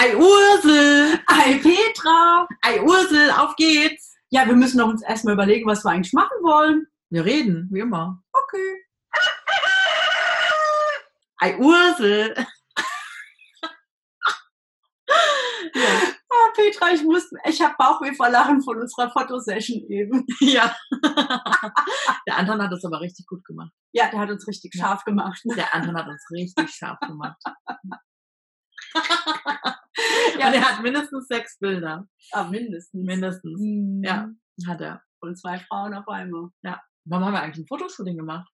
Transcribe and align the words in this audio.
Ei 0.00 0.14
Ursel! 0.14 1.18
Ei 1.26 1.58
Petra! 1.58 2.46
Ei 2.62 2.80
Ursel, 2.80 3.32
auf 3.32 3.56
geht's! 3.56 4.14
Ja, 4.30 4.46
wir 4.46 4.54
müssen 4.54 4.78
doch 4.78 4.86
uns 4.86 5.02
erstmal 5.02 5.34
überlegen, 5.34 5.68
was 5.68 5.84
wir 5.84 5.90
eigentlich 5.90 6.12
machen 6.12 6.36
wollen. 6.42 6.86
Wir 7.10 7.24
reden, 7.24 7.68
wie 7.72 7.80
immer. 7.80 8.22
Okay. 8.32 8.84
Ei 11.38 11.58
Ursel! 11.58 12.32
ja. 15.74 15.88
Oh, 16.30 16.52
Petra, 16.54 16.92
ich 16.92 17.02
muss, 17.02 17.28
ich 17.46 17.60
habe 17.60 17.74
Bauchweh 17.76 18.14
vor 18.14 18.28
Lachen 18.28 18.62
von 18.62 18.78
unserer 18.80 19.10
Fotosession 19.10 19.82
eben. 19.90 20.24
Ja. 20.38 20.76
der 22.28 22.36
Anton 22.36 22.62
hat 22.62 22.72
es 22.72 22.84
aber 22.84 23.00
richtig 23.00 23.26
gut 23.26 23.44
gemacht. 23.44 23.72
Ja, 23.90 24.08
der 24.10 24.20
hat 24.20 24.30
uns 24.30 24.46
richtig 24.46 24.76
Ja. 24.76 24.84
scharf 24.84 25.02
gemacht. 25.02 25.42
Der 25.56 25.74
Anton 25.74 25.96
hat 25.96 26.06
uns 26.06 26.24
richtig 26.30 26.70
scharf 26.70 27.00
gemacht. 27.00 27.42
Ja. 30.38 30.48
Und 30.48 30.54
er 30.54 30.68
hat 30.68 30.82
mindestens 30.82 31.26
sechs 31.26 31.58
Bilder. 31.58 32.06
Ah, 32.32 32.44
mindestens. 32.44 33.04
Mindestens. 33.04 33.60
Mhm. 33.60 34.02
Ja, 34.04 34.28
hat 34.66 34.80
er. 34.80 35.02
Und 35.20 35.36
zwei 35.38 35.58
Frauen 35.58 35.94
auf 35.94 36.06
einmal. 36.06 36.50
Warum 37.04 37.24
haben 37.24 37.32
wir 37.32 37.42
eigentlich 37.42 37.64
ein 37.64 37.66
Fotoshooting 37.66 38.16
gemacht? 38.16 38.48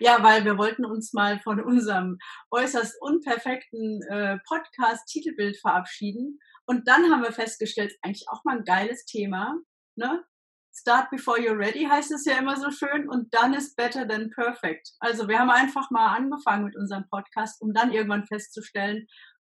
Ja, 0.00 0.22
weil 0.22 0.44
wir 0.44 0.58
wollten 0.58 0.84
uns 0.84 1.12
mal 1.12 1.38
von 1.40 1.60
unserem 1.62 2.18
äußerst 2.50 2.96
unperfekten 3.00 4.00
äh, 4.08 4.38
Podcast-Titelbild 4.46 5.58
verabschieden. 5.60 6.38
Und 6.66 6.88
dann 6.88 7.10
haben 7.10 7.22
wir 7.22 7.32
festgestellt, 7.32 7.92
ist 7.92 7.98
eigentlich 8.02 8.26
auch 8.30 8.44
mal 8.44 8.58
ein 8.58 8.64
geiles 8.64 9.04
Thema. 9.04 9.56
Ne? 9.96 10.24
Start 10.74 11.10
before 11.10 11.38
you're 11.38 11.58
ready 11.58 11.84
heißt 11.84 12.12
es 12.12 12.24
ja 12.24 12.38
immer 12.38 12.56
so 12.56 12.70
schön 12.70 13.08
und 13.08 13.34
done 13.34 13.56
is 13.56 13.74
better 13.74 14.06
than 14.06 14.30
perfect. 14.30 14.90
Also 15.00 15.26
wir 15.26 15.38
haben 15.38 15.50
einfach 15.50 15.90
mal 15.90 16.14
angefangen 16.14 16.66
mit 16.66 16.76
unserem 16.76 17.04
Podcast, 17.10 17.60
um 17.62 17.72
dann 17.72 17.92
irgendwann 17.92 18.26
festzustellen, 18.26 19.06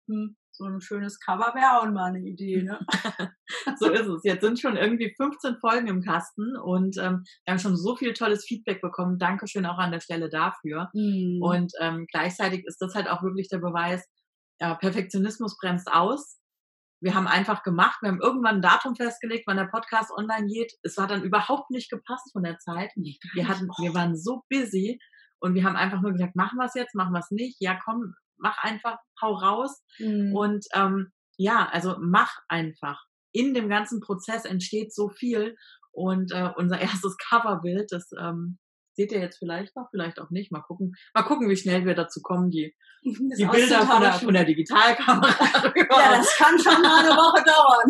hm, 0.08 0.36
so 0.56 0.64
ein 0.64 0.80
schönes 0.80 1.20
Cover 1.20 1.52
wäre 1.54 1.80
auch 1.80 1.92
mal 1.92 2.06
eine 2.06 2.20
Idee. 2.20 2.62
Ne? 2.62 2.78
So 3.78 3.90
ist 3.90 4.06
es. 4.06 4.22
Jetzt 4.24 4.42
sind 4.42 4.58
schon 4.58 4.76
irgendwie 4.76 5.14
15 5.16 5.58
Folgen 5.60 5.86
im 5.88 6.02
Kasten 6.02 6.56
und 6.56 6.96
ähm, 6.98 7.22
wir 7.44 7.52
haben 7.52 7.58
schon 7.58 7.76
so 7.76 7.96
viel 7.96 8.12
tolles 8.12 8.44
Feedback 8.44 8.80
bekommen. 8.80 9.18
Dankeschön 9.18 9.66
auch 9.66 9.78
an 9.78 9.92
der 9.92 10.00
Stelle 10.00 10.28
dafür. 10.28 10.88
Und 11.40 11.66
Und 11.66 11.72
ähm, 11.80 12.06
gleichzeitig 12.10 12.64
ist 12.66 12.80
das 12.80 12.94
halt 12.94 13.08
auch 13.08 13.22
wirklich 13.22 13.48
der 13.48 13.58
Beweis, 13.58 14.04
ja, 14.60 14.74
Perfektionismus 14.74 15.56
bremst 15.58 15.88
aus. 15.92 16.38
Wir 17.00 17.14
haben 17.14 17.26
einfach 17.26 17.62
gemacht, 17.62 17.98
wir 18.00 18.10
haben 18.10 18.20
irgendwann 18.20 18.56
ein 18.56 18.62
Datum 18.62 18.96
festgelegt, 18.96 19.44
wann 19.46 19.58
der 19.58 19.66
Podcast 19.66 20.10
online 20.16 20.46
geht. 20.46 20.72
Es 20.82 20.96
hat 20.96 21.10
dann 21.10 21.22
überhaupt 21.22 21.70
nicht 21.70 21.90
gepasst 21.90 22.32
von 22.32 22.42
der 22.42 22.58
Zeit. 22.58 22.90
Wir 22.94 23.48
hatten, 23.48 23.68
wir 23.80 23.94
waren 23.94 24.16
so 24.16 24.42
busy 24.48 24.98
und 25.40 25.54
wir 25.54 25.64
haben 25.64 25.76
einfach 25.76 26.00
nur 26.00 26.12
gesagt, 26.12 26.36
machen 26.36 26.56
wir 26.56 26.64
es 26.64 26.74
jetzt, 26.74 26.94
machen 26.94 27.12
wir 27.12 27.20
es 27.20 27.30
nicht. 27.30 27.56
Ja, 27.60 27.78
komm, 27.84 28.14
mach 28.38 28.58
einfach, 28.58 28.98
hau 29.20 29.34
raus. 29.34 29.82
und 30.32 30.34
Und 30.34 30.66
ähm, 30.74 31.12
ja, 31.36 31.68
also 31.70 31.96
mach 32.00 32.38
einfach. 32.48 33.04
In 33.32 33.54
dem 33.54 33.68
ganzen 33.68 34.00
Prozess 34.00 34.44
entsteht 34.44 34.94
so 34.94 35.08
viel. 35.08 35.56
Und 35.92 36.32
äh, 36.32 36.50
unser 36.56 36.80
erstes 36.80 37.16
Coverbild, 37.16 37.92
das 37.92 38.10
ähm, 38.18 38.58
seht 38.94 39.12
ihr 39.12 39.20
jetzt 39.20 39.38
vielleicht 39.38 39.76
noch, 39.76 39.88
vielleicht 39.90 40.20
auch 40.20 40.30
nicht. 40.30 40.50
Mal 40.50 40.62
gucken, 40.62 40.94
mal 41.14 41.22
gucken, 41.22 41.48
wie 41.48 41.56
schnell 41.56 41.84
wir 41.84 41.94
dazu 41.94 42.20
kommen, 42.22 42.50
die, 42.50 42.74
das 43.02 43.38
die 43.38 43.46
Bilder 43.46 43.82
von 43.86 44.00
der, 44.00 44.12
von 44.14 44.34
der 44.34 44.44
Digitalkamera. 44.44 45.28
Ja, 45.76 46.16
das 46.16 46.34
kann 46.36 46.58
schon 46.58 46.82
mal 46.82 47.04
eine 47.04 47.10
Woche 47.10 47.44
dauern. 47.44 47.88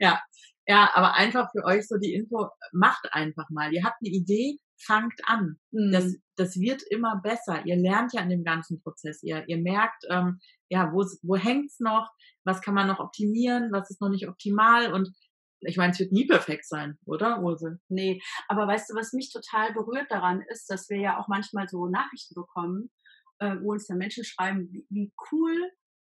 ja, 0.00 0.20
ja, 0.66 0.90
aber 0.94 1.14
einfach 1.14 1.50
für 1.52 1.64
euch 1.64 1.86
so 1.86 1.96
die 1.98 2.14
Info, 2.14 2.48
macht 2.72 3.12
einfach 3.12 3.48
mal. 3.50 3.72
Ihr 3.72 3.84
habt 3.84 3.98
eine 4.00 4.10
Idee, 4.10 4.58
fangt 4.78 5.20
an. 5.24 5.58
Das, 5.70 6.04
Mhm. 6.04 6.22
das 6.36 6.56
wird 6.60 6.82
immer 6.90 7.20
besser. 7.22 7.64
Ihr 7.66 7.76
lernt 7.76 8.12
ja 8.12 8.22
in 8.22 8.30
dem 8.30 8.44
ganzen 8.44 8.82
Prozess. 8.82 9.22
Ihr, 9.22 9.44
ihr 9.48 9.58
merkt, 9.58 10.04
ähm, 10.10 10.40
ja, 10.68 10.92
wo, 10.92 11.04
wo 11.22 11.36
hängt's 11.36 11.80
noch? 11.80 12.10
Was 12.44 12.60
kann 12.60 12.74
man 12.74 12.88
noch 12.88 13.00
optimieren? 13.00 13.70
Was 13.72 13.90
ist 13.90 14.00
noch 14.00 14.10
nicht 14.10 14.28
optimal? 14.28 14.92
Und 14.92 15.10
ich 15.60 15.76
meine, 15.76 15.92
es 15.92 15.98
wird 16.00 16.12
nie 16.12 16.26
perfekt 16.26 16.66
sein, 16.66 16.98
oder, 17.06 17.40
Ursel? 17.42 17.80
Nee, 17.88 18.20
aber 18.48 18.66
weißt 18.66 18.90
du, 18.90 18.94
was 18.94 19.12
mich 19.14 19.32
total 19.32 19.72
berührt 19.72 20.10
daran 20.10 20.42
ist, 20.50 20.68
dass 20.68 20.90
wir 20.90 20.98
ja 20.98 21.18
auch 21.18 21.28
manchmal 21.28 21.68
so 21.68 21.86
Nachrichten 21.86 22.34
bekommen, 22.34 22.90
äh, 23.38 23.56
wo 23.62 23.72
uns 23.72 23.86
dann 23.86 23.96
Menschen 23.98 24.24
schreiben, 24.24 24.68
wie, 24.70 24.86
wie 24.90 25.12
cool 25.32 25.70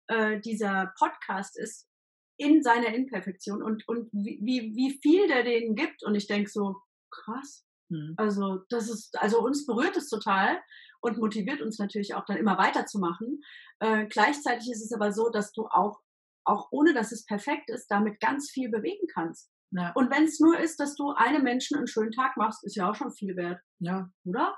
äh, 0.08 0.40
dieser 0.40 0.92
Podcast 0.98 1.58
ist 1.58 1.88
in 2.36 2.62
seiner 2.62 2.94
Imperfektion 2.94 3.62
und, 3.62 3.88
und 3.88 4.10
wie, 4.12 4.38
wie, 4.42 4.74
wie 4.76 4.98
viel 5.02 5.26
der 5.28 5.44
denen 5.44 5.74
gibt. 5.74 6.04
Und 6.04 6.14
ich 6.14 6.26
denke 6.26 6.50
so, 6.50 6.76
krass. 7.10 7.64
Hm. 7.90 8.14
Also, 8.16 8.60
das 8.68 8.88
ist, 8.88 9.18
also 9.18 9.40
uns 9.40 9.66
berührt 9.66 9.96
es 9.96 10.08
total 10.08 10.60
und 11.00 11.18
motiviert 11.18 11.60
uns 11.62 11.78
natürlich 11.78 12.14
auch 12.14 12.24
dann 12.26 12.36
immer 12.36 12.58
weiterzumachen. 12.58 13.40
Äh, 13.80 14.06
gleichzeitig 14.06 14.70
ist 14.70 14.84
es 14.84 14.92
aber 14.92 15.12
so, 15.12 15.30
dass 15.30 15.52
du 15.52 15.66
auch, 15.66 16.00
auch 16.44 16.68
ohne 16.70 16.94
dass 16.94 17.12
es 17.12 17.24
perfekt 17.24 17.70
ist, 17.70 17.88
damit 17.88 18.20
ganz 18.20 18.50
viel 18.50 18.70
bewegen 18.70 19.06
kannst. 19.12 19.50
Ja, 19.70 19.92
Und 19.94 20.10
wenn 20.10 20.24
es 20.24 20.40
nur 20.40 20.58
ist, 20.58 20.80
dass 20.80 20.94
du 20.94 21.12
einem 21.12 21.42
Menschen 21.42 21.76
einen 21.76 21.86
schönen 21.86 22.12
Tag 22.12 22.36
machst, 22.36 22.64
ist 22.64 22.76
ja 22.76 22.90
auch 22.90 22.94
schon 22.94 23.12
viel 23.12 23.36
wert, 23.36 23.60
ja. 23.80 24.08
oder? 24.24 24.56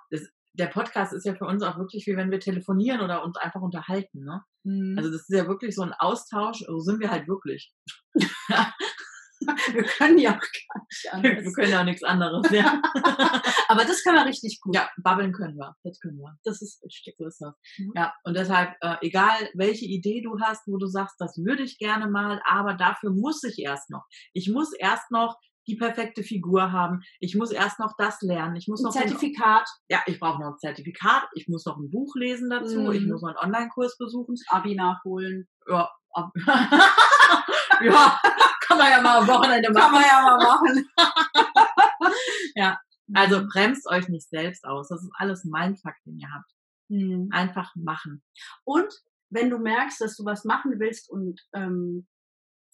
Der 0.54 0.66
Podcast 0.66 1.12
ist 1.12 1.26
ja 1.26 1.34
für 1.34 1.46
uns 1.46 1.62
auch 1.62 1.78
wirklich 1.78 2.06
wie 2.06 2.16
wenn 2.16 2.30
wir 2.30 2.40
telefonieren 2.40 3.00
oder 3.00 3.24
uns 3.24 3.36
einfach 3.36 3.60
unterhalten, 3.60 4.24
ne? 4.24 4.42
Also 4.98 5.10
das 5.10 5.22
ist 5.22 5.34
ja 5.34 5.48
wirklich 5.48 5.74
so 5.74 5.82
ein 5.82 5.94
Austausch, 5.94 6.64
so 6.66 6.78
sind 6.80 7.00
wir 7.00 7.10
halt 7.10 7.26
wirklich. 7.28 7.72
wir 9.72 9.82
können 9.84 10.18
ja 10.18 10.30
auch 10.30 10.40
gar 10.40 10.82
nicht 10.82 11.04
wir 11.04 11.12
anders. 11.14 11.54
können 11.54 11.70
ja 11.70 11.80
auch 11.80 11.84
nichts 11.84 12.02
anderes, 12.02 12.50
ja. 12.50 12.80
Aber 13.68 13.84
das 13.84 14.02
können 14.02 14.16
wir 14.16 14.26
richtig 14.26 14.60
gut. 14.60 14.74
ja, 14.74 14.88
babbeln 15.02 15.32
können 15.32 15.56
wir, 15.56 15.74
das 15.82 15.98
können 16.00 16.18
wir. 16.18 16.36
Das 16.44 16.60
ist 16.62 16.82
richtig. 16.84 17.14
So 17.18 17.26
ist 17.26 17.40
das. 17.40 17.54
Mhm. 17.78 17.92
Ja, 17.96 18.12
und 18.24 18.36
deshalb, 18.36 18.74
äh, 18.80 18.96
egal 19.02 19.48
welche 19.54 19.86
Idee 19.86 20.20
du 20.22 20.38
hast, 20.40 20.66
wo 20.66 20.76
du 20.76 20.86
sagst, 20.86 21.16
das 21.18 21.36
würde 21.38 21.62
ich 21.62 21.78
gerne 21.78 22.08
mal, 22.08 22.40
aber 22.48 22.74
dafür 22.74 23.10
muss 23.12 23.42
ich 23.44 23.58
erst 23.58 23.90
noch. 23.90 24.04
Ich 24.32 24.50
muss 24.50 24.72
erst 24.74 25.10
noch 25.10 25.36
die 25.68 25.76
perfekte 25.76 26.22
Figur 26.22 26.72
haben. 26.72 27.00
Ich 27.20 27.36
muss 27.36 27.52
erst 27.52 27.78
noch 27.78 27.92
das 27.96 28.20
lernen. 28.22 28.56
Ich 28.56 28.66
muss 28.66 28.80
Ein 28.80 28.84
noch 28.84 28.92
so 28.92 28.98
ein- 28.98 29.08
Zertifikat, 29.08 29.68
ja, 29.88 30.00
ich 30.06 30.18
brauche 30.18 30.40
noch 30.40 30.48
ein 30.52 30.58
Zertifikat. 30.58 31.28
Ich 31.34 31.46
muss 31.48 31.64
noch 31.66 31.76
ein 31.76 31.90
Buch 31.90 32.14
lesen 32.16 32.50
dazu. 32.50 32.80
Mhm. 32.80 32.92
Ich 32.92 33.06
muss 33.06 33.22
noch 33.22 33.28
einen 33.28 33.38
Online-Kurs 33.54 33.96
besuchen. 33.98 34.34
Abi 34.48 34.74
nachholen. 34.74 35.48
Ja, 35.68 35.88
ja, 37.82 38.20
kann 38.60 38.78
man 38.78 38.90
ja 38.90 39.00
mal 39.00 39.18
am 39.18 39.28
Wochenende 39.28 39.72
Kann 39.72 39.74
machen. 39.74 39.92
man 39.92 40.02
ja 40.02 40.22
mal 40.22 40.38
machen. 40.38 40.88
Ja, 42.54 42.78
Also 43.14 43.46
bremst 43.46 43.86
euch 43.88 44.08
nicht 44.08 44.28
selbst 44.28 44.64
aus. 44.64 44.88
Das 44.88 45.02
ist 45.02 45.10
alles 45.14 45.44
mein 45.44 45.76
Fakt, 45.76 46.04
den 46.06 46.18
ihr 46.18 46.28
habt. 46.32 46.50
Mhm. 46.88 47.28
Einfach 47.32 47.72
machen. 47.76 48.22
Und 48.64 48.92
wenn 49.30 49.50
du 49.50 49.58
merkst, 49.58 50.00
dass 50.00 50.16
du 50.16 50.24
was 50.24 50.44
machen 50.44 50.78
willst 50.78 51.08
und 51.10 51.40
ähm, 51.54 52.08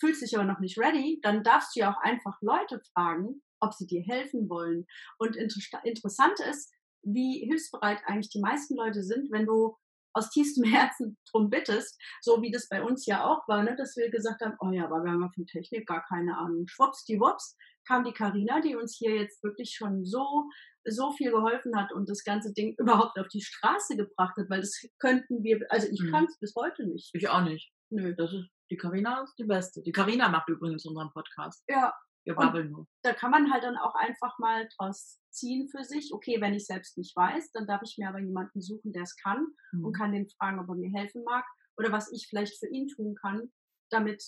fühlst 0.01 0.23
dich 0.23 0.37
aber 0.37 0.47
noch 0.47 0.61
nicht 0.61 0.79
ready, 0.79 1.21
dann 1.23 1.43
darfst 1.43 1.75
du 1.77 1.81
ja 1.81 1.93
auch 1.93 2.01
einfach 2.03 2.39
Leute 2.41 2.81
fragen, 2.93 3.43
ob 3.61 3.75
sie 3.75 3.87
dir 3.87 4.03
helfen 4.03 4.49
wollen. 4.49 4.87
Und 5.19 5.37
inter 5.37 5.85
interessant 5.85 6.41
ist, 6.41 6.73
wie 7.03 7.45
hilfsbereit 7.47 8.01
eigentlich 8.07 8.31
die 8.31 8.41
meisten 8.41 8.77
Leute 8.77 9.03
sind, 9.03 9.31
wenn 9.31 9.47
du 9.47 9.77
aus 10.17 10.31
tiefstem 10.31 10.65
Herzen 10.73 11.17
drum 11.31 11.51
bittest, 11.51 12.01
so 12.23 12.41
wie 12.43 12.51
das 12.51 12.69
bei 12.69 12.83
uns 12.83 13.07
ja 13.07 13.25
auch 13.25 13.47
war, 13.49 13.63
ne, 13.63 13.77
dass 13.77 13.97
wir 13.97 14.11
gesagt 14.11 14.41
haben, 14.43 14.55
oh 14.61 14.71
ja, 14.71 14.85
aber 14.87 15.05
wir 15.05 15.13
haben 15.13 15.23
ja 15.23 15.31
von 15.35 15.47
Technik 15.47 15.87
gar 15.87 16.05
keine 16.09 16.37
Ahnung. 16.39 16.67
Schwuppsdiwupps 16.69 17.57
kam 17.87 18.05
die 18.05 18.13
Karina, 18.13 18.61
die 18.61 18.75
uns 18.77 18.97
hier 18.99 19.15
jetzt 19.15 19.43
wirklich 19.45 19.75
schon 19.77 20.05
so 20.05 20.49
so 20.89 21.11
viel 21.11 21.33
geholfen 21.33 21.77
hat 21.77 21.93
und 21.93 22.09
das 22.09 22.23
ganze 22.23 22.53
Ding 22.53 22.75
überhaupt 22.79 23.19
auf 23.19 23.27
die 23.29 23.41
Straße 23.43 23.97
gebracht 23.97 24.37
hat, 24.37 24.49
weil 24.49 24.61
das 24.61 24.81
könnten 25.01 25.43
wir, 25.43 25.61
also 25.69 25.89
ich 25.91 26.01
Mhm. 26.01 26.13
kann 26.13 26.25
es 26.27 26.39
bis 26.39 26.55
heute 26.55 26.87
nicht. 26.87 27.11
Ich 27.13 27.29
auch 27.29 27.43
nicht. 27.43 27.73
Nö. 27.91 28.15
Das 28.17 28.33
ist, 28.33 28.49
die 28.71 28.77
Karina 28.77 29.23
ist 29.23 29.35
die 29.37 29.45
Beste. 29.45 29.83
Die 29.83 29.91
Karina 29.93 30.29
macht 30.29 30.49
übrigens 30.49 30.85
unseren 30.87 31.11
Podcast. 31.13 31.65
Ja, 31.69 31.93
Wir 32.27 32.35
babbeln 32.35 32.71
nur. 32.73 32.87
da 33.03 33.13
kann 33.15 33.31
man 33.31 33.53
halt 33.53 33.63
dann 33.65 33.77
auch 33.77 33.95
einfach 33.95 34.39
mal 34.39 34.69
draus 34.77 35.21
ziehen 35.31 35.69
für 35.69 35.85
sich. 35.85 36.13
Okay, 36.13 36.41
wenn 36.41 36.55
ich 36.55 36.67
selbst 36.67 36.99
nicht 36.99 37.15
weiß, 37.17 37.53
dann 37.53 37.67
darf 37.67 37.83
ich 37.85 37.97
mir 37.99 38.09
aber 38.09 38.19
jemanden 38.19 38.61
suchen, 38.61 38.93
der 38.93 39.03
es 39.03 39.17
kann 39.17 39.47
Mhm. 39.73 39.85
und 39.85 39.93
kann 39.97 40.13
den 40.13 40.29
fragen, 40.29 40.59
ob 40.59 40.69
er 40.69 40.75
mir 40.75 40.91
helfen 40.99 41.23
mag 41.25 41.45
oder 41.79 41.93
was 41.93 42.11
ich 42.13 42.27
vielleicht 42.29 42.59
für 42.59 42.69
ihn 42.69 42.89
tun 42.89 43.15
kann, 43.15 43.53
damit 43.91 44.25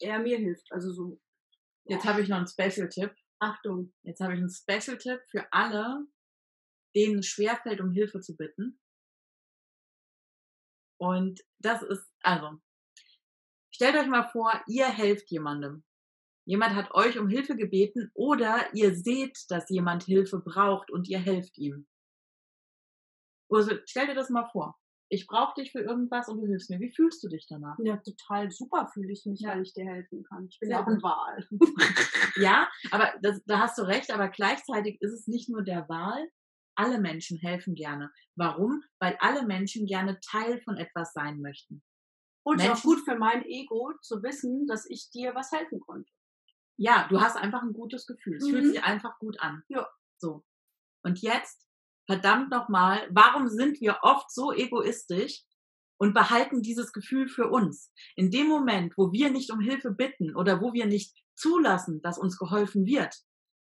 er 0.00 0.18
mir 0.18 0.38
hilft. 0.38 0.70
Also 0.72 0.92
so, 0.92 1.20
Jetzt 1.86 2.04
habe 2.04 2.20
ich 2.22 2.28
noch 2.28 2.38
einen 2.38 2.48
Special-Tipp. 2.48 3.14
Achtung. 3.40 3.92
Jetzt 4.02 4.20
habe 4.20 4.32
ich 4.32 4.38
einen 4.40 4.48
Special-Tipp 4.50 5.20
für 5.30 5.46
alle, 5.52 6.06
denen 6.96 7.18
es 7.18 7.26
schwerfällt, 7.26 7.80
um 7.80 7.92
Hilfe 7.92 8.20
zu 8.20 8.36
bitten. 8.36 8.80
Und 10.98 11.40
das 11.58 11.82
ist, 11.82 12.10
also, 12.22 12.60
stellt 13.70 13.96
euch 13.96 14.06
mal 14.06 14.24
vor, 14.30 14.62
ihr 14.66 14.86
helft 14.88 15.30
jemandem. 15.30 15.84
Jemand 16.46 16.74
hat 16.74 16.92
euch 16.94 17.18
um 17.18 17.28
Hilfe 17.28 17.56
gebeten 17.56 18.10
oder 18.14 18.72
ihr 18.74 18.94
seht, 18.94 19.38
dass 19.48 19.68
jemand 19.70 20.04
Hilfe 20.04 20.40
braucht 20.40 20.90
und 20.90 21.08
ihr 21.08 21.18
helft 21.18 21.56
ihm. 21.58 21.86
Ursel, 23.48 23.82
stell 23.86 24.06
dir 24.06 24.14
das 24.14 24.30
mal 24.30 24.48
vor. 24.52 24.76
Ich 25.10 25.26
brauche 25.26 25.54
dich 25.60 25.70
für 25.70 25.80
irgendwas 25.80 26.28
und 26.28 26.40
du 26.40 26.46
hilfst 26.46 26.70
mir. 26.70 26.80
Wie 26.80 26.92
fühlst 26.92 27.22
du 27.22 27.28
dich 27.28 27.46
danach? 27.48 27.76
Ja, 27.84 27.98
total 27.98 28.50
super 28.50 28.88
fühle 28.92 29.12
ich 29.12 29.24
mich, 29.26 29.40
Ja. 29.40 29.50
weil 29.50 29.62
ich 29.62 29.72
dir 29.72 29.84
helfen 29.84 30.24
kann. 30.24 30.46
Ich 30.50 30.58
bin 30.58 30.70
ja 30.70 30.82
auch 30.82 30.86
ein 30.86 31.02
Wahl. 31.02 31.46
Ja, 32.36 32.68
aber 32.90 33.12
das, 33.22 33.40
da 33.44 33.60
hast 33.60 33.78
du 33.78 33.82
recht, 33.82 34.10
aber 34.10 34.28
gleichzeitig 34.28 35.00
ist 35.00 35.12
es 35.12 35.26
nicht 35.28 35.48
nur 35.48 35.62
der 35.62 35.88
Wahl. 35.88 36.28
Alle 36.76 36.98
Menschen 36.98 37.38
helfen 37.38 37.74
gerne. 37.76 38.10
Warum? 38.34 38.82
Weil 38.98 39.16
alle 39.20 39.46
Menschen 39.46 39.86
gerne 39.86 40.18
Teil 40.20 40.60
von 40.62 40.76
etwas 40.76 41.12
sein 41.12 41.40
möchten. 41.40 41.82
Und 42.42 42.56
Menschen, 42.56 42.72
auch 42.72 42.82
gut 42.82 42.98
für 43.04 43.16
mein 43.16 43.44
Ego 43.44 43.92
zu 44.02 44.22
wissen, 44.22 44.66
dass 44.66 44.84
ich 44.90 45.10
dir 45.10 45.34
was 45.34 45.52
helfen 45.52 45.78
konnte. 45.80 46.10
Ja, 46.76 47.06
du 47.08 47.20
hast 47.20 47.36
einfach 47.36 47.62
ein 47.62 47.72
gutes 47.72 48.06
Gefühl. 48.06 48.36
Es 48.36 48.44
mhm. 48.44 48.50
fühlt 48.50 48.66
sich 48.66 48.82
einfach 48.82 49.18
gut 49.18 49.40
an. 49.40 49.62
Ja. 49.68 49.88
So. 50.18 50.44
Und 51.02 51.20
jetzt, 51.20 51.66
verdammt 52.06 52.50
nochmal, 52.50 53.06
warum 53.10 53.48
sind 53.48 53.80
wir 53.80 53.98
oft 54.02 54.32
so 54.32 54.52
egoistisch 54.52 55.44
und 55.98 56.14
behalten 56.14 56.62
dieses 56.62 56.92
Gefühl 56.92 57.28
für 57.28 57.48
uns? 57.48 57.92
In 58.16 58.30
dem 58.30 58.48
Moment, 58.48 58.94
wo 58.96 59.12
wir 59.12 59.30
nicht 59.30 59.50
um 59.52 59.60
Hilfe 59.60 59.90
bitten 59.90 60.34
oder 60.34 60.60
wo 60.60 60.72
wir 60.72 60.86
nicht 60.86 61.14
zulassen, 61.36 62.00
dass 62.02 62.18
uns 62.18 62.38
geholfen 62.38 62.86
wird, 62.86 63.14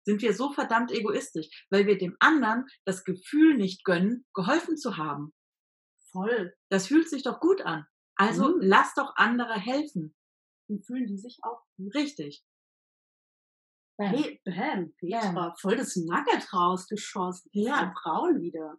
sind 0.06 0.22
wir 0.22 0.34
so 0.34 0.52
verdammt 0.52 0.92
egoistisch, 0.92 1.48
weil 1.70 1.86
wir 1.86 1.98
dem 1.98 2.16
anderen 2.20 2.66
das 2.86 3.04
Gefühl 3.04 3.56
nicht 3.56 3.84
gönnen, 3.84 4.26
geholfen 4.34 4.78
zu 4.78 4.98
haben. 4.98 5.34
Voll. 6.12 6.54
Das 6.70 6.88
fühlt 6.88 7.10
sich 7.10 7.24
doch 7.24 7.40
gut 7.40 7.62
an. 7.62 7.86
Also 8.16 8.50
mhm. 8.50 8.62
lass 8.62 8.94
doch 8.94 9.14
andere 9.16 9.54
helfen. 9.54 10.16
Dann 10.68 10.82
fühlen 10.82 11.08
die 11.08 11.18
sich 11.18 11.40
auch 11.42 11.62
gut. 11.78 11.96
Richtig. 11.96 12.44
Bam. 13.98 14.08
Hey, 14.08 14.42
bam, 14.44 14.94
Petra, 14.98 15.32
bam. 15.32 15.54
voll 15.60 15.78
das 15.78 15.96
Nugget 15.96 16.52
rausgeschossen. 16.52 17.50
Ja. 17.54 17.94
Frauen 18.02 18.42
wieder. 18.42 18.78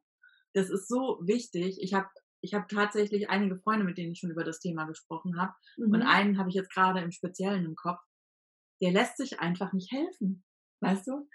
Das 0.54 0.70
ist 0.70 0.88
so 0.88 1.20
wichtig. 1.22 1.78
Ich 1.80 1.94
habe 1.94 2.08
ich 2.40 2.52
hab 2.52 2.68
tatsächlich 2.68 3.30
einige 3.30 3.56
Freunde, 3.56 3.84
mit 3.84 3.96
denen 3.96 4.12
ich 4.12 4.18
schon 4.18 4.30
über 4.30 4.44
das 4.44 4.60
Thema 4.60 4.84
gesprochen 4.84 5.40
habe. 5.40 5.52
Mhm. 5.78 5.92
Und 5.94 6.02
einen 6.02 6.38
habe 6.38 6.50
ich 6.50 6.54
jetzt 6.54 6.72
gerade 6.72 7.00
im 7.00 7.10
Speziellen 7.10 7.64
im 7.64 7.74
Kopf. 7.74 8.00
Der 8.82 8.92
lässt 8.92 9.16
sich 9.16 9.40
einfach 9.40 9.72
nicht 9.72 9.90
helfen. 9.92 10.44
Weißt 10.80 11.06
du? 11.06 11.26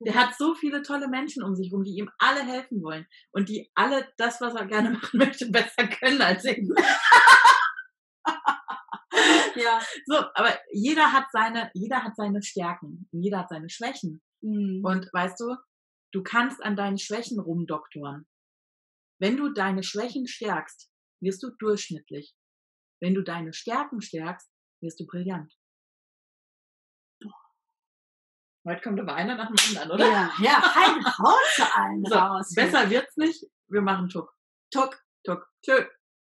Der 0.00 0.14
hat 0.14 0.36
so 0.36 0.54
viele 0.54 0.82
tolle 0.82 1.08
Menschen 1.08 1.42
um 1.42 1.54
sich 1.54 1.72
rum, 1.72 1.82
die 1.84 1.96
ihm 1.96 2.10
alle 2.18 2.40
helfen 2.40 2.82
wollen 2.82 3.06
und 3.32 3.48
die 3.48 3.70
alle 3.74 4.08
das, 4.16 4.40
was 4.40 4.54
er 4.54 4.66
gerne 4.66 4.90
machen 4.98 5.18
möchte, 5.18 5.50
besser 5.50 5.86
können 5.88 6.22
als 6.22 6.44
ich. 6.44 6.58
Ja. 9.58 9.80
So, 10.06 10.16
aber 10.34 10.58
jeder 10.72 11.12
hat 11.12 11.26
seine, 11.32 11.70
jeder 11.74 12.02
hat 12.02 12.16
seine 12.16 12.42
Stärken, 12.42 13.08
jeder 13.12 13.40
hat 13.40 13.48
seine 13.48 13.68
Schwächen. 13.68 14.22
Mhm. 14.40 14.82
Und 14.84 15.08
weißt 15.12 15.38
du, 15.40 15.56
du 16.12 16.22
kannst 16.22 16.62
an 16.62 16.76
deinen 16.76 16.98
Schwächen 16.98 17.40
rumdoktoren. 17.40 18.26
Wenn 19.20 19.36
du 19.36 19.52
deine 19.52 19.82
Schwächen 19.82 20.26
stärkst, 20.26 20.90
wirst 21.20 21.42
du 21.42 21.50
durchschnittlich. 21.58 22.34
Wenn 23.00 23.14
du 23.14 23.22
deine 23.22 23.52
Stärken 23.52 24.00
stärkst, 24.00 24.48
wirst 24.80 25.00
du 25.00 25.06
brillant. 25.06 25.52
Heute 28.66 28.82
kommt 28.82 29.00
aber 29.00 29.14
einer 29.14 29.34
nach 29.36 29.48
dem 29.48 29.56
anderen, 29.68 29.90
oder? 29.92 30.06
Ja, 30.06 30.32
ja, 30.42 30.74
heim, 30.74 31.04
haut 31.04 31.46
zu 31.54 31.76
allen 31.76 32.04
so, 32.04 32.14
raus. 32.14 32.54
Besser 32.54 32.90
wird's 32.90 33.16
nicht. 33.16 33.44
Wir 33.68 33.80
machen 33.80 34.08
Tuck. 34.08 34.34
Tuck. 34.70 35.02
Tuck. 35.24 35.48
Tschö. 35.64 35.86